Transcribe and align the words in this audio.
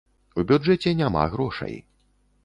У 0.43 0.45
бюджэце 0.51 0.93
няма 1.01 1.25
грошай. 1.33 1.75